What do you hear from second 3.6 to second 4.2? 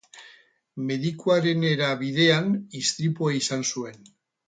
zuen.